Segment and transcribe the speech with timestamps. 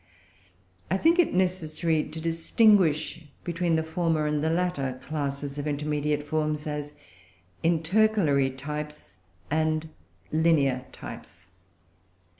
[0.89, 6.25] I think it necessary to distinguish between the former and the latter classes of intermediate
[6.27, 6.95] forms, as
[7.61, 9.17] intercalary types
[9.51, 9.89] and
[10.33, 11.49] linear types.